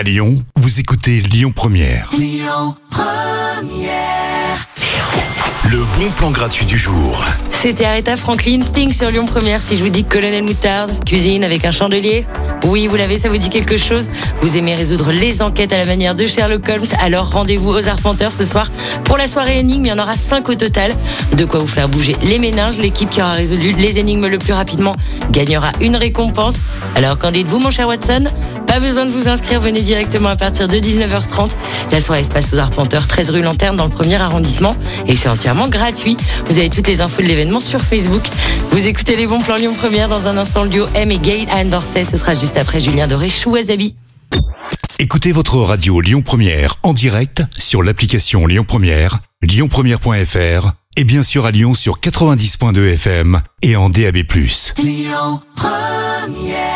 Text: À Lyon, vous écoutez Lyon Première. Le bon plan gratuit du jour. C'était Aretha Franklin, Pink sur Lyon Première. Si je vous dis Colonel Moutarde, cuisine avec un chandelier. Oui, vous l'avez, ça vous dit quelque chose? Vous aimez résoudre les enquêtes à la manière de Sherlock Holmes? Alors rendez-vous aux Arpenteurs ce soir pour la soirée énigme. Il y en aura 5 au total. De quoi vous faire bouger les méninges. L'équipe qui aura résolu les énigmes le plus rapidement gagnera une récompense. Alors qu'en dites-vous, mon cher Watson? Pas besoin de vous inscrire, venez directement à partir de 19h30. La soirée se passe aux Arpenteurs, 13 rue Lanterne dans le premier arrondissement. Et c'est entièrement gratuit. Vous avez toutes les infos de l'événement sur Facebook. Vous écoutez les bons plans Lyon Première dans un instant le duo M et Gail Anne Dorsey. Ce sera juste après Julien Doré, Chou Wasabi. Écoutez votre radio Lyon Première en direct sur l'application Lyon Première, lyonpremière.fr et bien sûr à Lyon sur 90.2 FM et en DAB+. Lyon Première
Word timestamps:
À 0.00 0.02
Lyon, 0.02 0.42
vous 0.56 0.80
écoutez 0.80 1.20
Lyon 1.20 1.52
Première. 1.54 2.10
Le 5.70 5.84
bon 5.98 6.10
plan 6.16 6.30
gratuit 6.30 6.64
du 6.64 6.78
jour. 6.78 7.22
C'était 7.50 7.84
Aretha 7.84 8.16
Franklin, 8.16 8.60
Pink 8.72 8.94
sur 8.94 9.10
Lyon 9.10 9.26
Première. 9.26 9.60
Si 9.60 9.76
je 9.76 9.82
vous 9.82 9.90
dis 9.90 10.04
Colonel 10.04 10.42
Moutarde, 10.42 11.04
cuisine 11.04 11.44
avec 11.44 11.66
un 11.66 11.70
chandelier. 11.70 12.26
Oui, 12.64 12.86
vous 12.86 12.96
l'avez, 12.96 13.18
ça 13.18 13.28
vous 13.28 13.36
dit 13.36 13.50
quelque 13.50 13.76
chose? 13.76 14.08
Vous 14.40 14.56
aimez 14.56 14.74
résoudre 14.74 15.12
les 15.12 15.42
enquêtes 15.42 15.74
à 15.74 15.76
la 15.76 15.84
manière 15.84 16.14
de 16.14 16.26
Sherlock 16.26 16.66
Holmes? 16.66 16.86
Alors 17.02 17.30
rendez-vous 17.30 17.70
aux 17.70 17.86
Arpenteurs 17.86 18.32
ce 18.32 18.46
soir 18.46 18.70
pour 19.04 19.18
la 19.18 19.28
soirée 19.28 19.58
énigme. 19.58 19.84
Il 19.84 19.88
y 19.88 19.92
en 19.92 19.98
aura 19.98 20.16
5 20.16 20.48
au 20.48 20.54
total. 20.54 20.96
De 21.34 21.44
quoi 21.44 21.60
vous 21.60 21.66
faire 21.66 21.90
bouger 21.90 22.16
les 22.22 22.38
méninges. 22.38 22.78
L'équipe 22.78 23.10
qui 23.10 23.20
aura 23.20 23.32
résolu 23.32 23.72
les 23.72 23.98
énigmes 23.98 24.28
le 24.28 24.38
plus 24.38 24.54
rapidement 24.54 24.96
gagnera 25.30 25.72
une 25.82 25.96
récompense. 25.96 26.56
Alors 26.94 27.18
qu'en 27.18 27.32
dites-vous, 27.32 27.58
mon 27.58 27.70
cher 27.70 27.86
Watson? 27.86 28.28
Pas 28.70 28.78
besoin 28.78 29.04
de 29.04 29.10
vous 29.10 29.26
inscrire, 29.26 29.60
venez 29.60 29.82
directement 29.82 30.28
à 30.28 30.36
partir 30.36 30.68
de 30.68 30.76
19h30. 30.76 31.56
La 31.90 32.00
soirée 32.00 32.22
se 32.22 32.28
passe 32.28 32.52
aux 32.52 32.56
Arpenteurs, 32.56 33.08
13 33.08 33.30
rue 33.30 33.42
Lanterne 33.42 33.76
dans 33.76 33.84
le 33.84 33.90
premier 33.90 34.14
arrondissement. 34.14 34.76
Et 35.08 35.16
c'est 35.16 35.28
entièrement 35.28 35.68
gratuit. 35.68 36.16
Vous 36.46 36.56
avez 36.56 36.70
toutes 36.70 36.86
les 36.86 37.00
infos 37.00 37.20
de 37.20 37.26
l'événement 37.26 37.58
sur 37.58 37.80
Facebook. 37.80 38.22
Vous 38.70 38.86
écoutez 38.86 39.16
les 39.16 39.26
bons 39.26 39.40
plans 39.40 39.56
Lyon 39.56 39.74
Première 39.76 40.08
dans 40.08 40.28
un 40.28 40.36
instant 40.36 40.62
le 40.62 40.68
duo 40.68 40.86
M 40.94 41.10
et 41.10 41.18
Gail 41.18 41.48
Anne 41.50 41.70
Dorsey. 41.70 42.04
Ce 42.04 42.16
sera 42.16 42.36
juste 42.36 42.56
après 42.56 42.78
Julien 42.78 43.08
Doré, 43.08 43.28
Chou 43.28 43.50
Wasabi. 43.50 43.96
Écoutez 45.00 45.32
votre 45.32 45.56
radio 45.56 46.00
Lyon 46.00 46.22
Première 46.22 46.76
en 46.84 46.92
direct 46.92 47.42
sur 47.58 47.82
l'application 47.82 48.46
Lyon 48.46 48.64
Première, 48.64 49.18
lyonpremière.fr 49.42 50.74
et 50.96 51.02
bien 51.02 51.24
sûr 51.24 51.44
à 51.44 51.50
Lyon 51.50 51.74
sur 51.74 51.98
90.2 51.98 52.92
FM 52.92 53.40
et 53.62 53.74
en 53.74 53.90
DAB+. 53.90 54.18
Lyon 54.78 55.40
Première 55.56 56.69